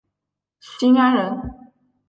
[0.59, 1.39] 新安人。